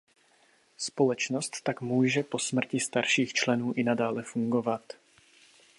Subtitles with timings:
[0.77, 4.93] Společnost tak může po smrti starších členů i nadále fungovat.